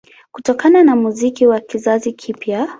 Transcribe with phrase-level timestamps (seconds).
[0.31, 2.67] Kutokana na muziki wa kizazi kipya